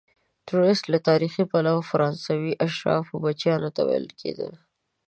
توریست 0.47 0.85
له 0.93 0.99
تاریخي 1.09 1.43
پلوه 1.51 1.81
فرانسوي 1.89 2.51
اشرافو 2.67 3.15
بچیانو 3.23 3.69
ته 3.75 3.81
ویل 3.87 4.07
کیدل. 4.21 4.53